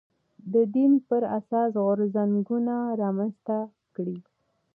د 0.53 0.55
دین 0.75 0.91
پر 1.07 1.21
اساس 1.37 1.71
غورځنګونه 1.83 2.75
رامنځته 3.01 3.57
کړي 3.95 4.17